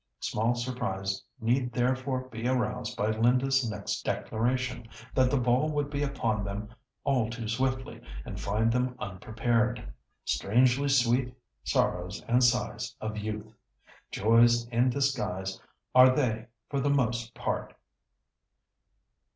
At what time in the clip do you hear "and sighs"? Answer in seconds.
12.27-12.95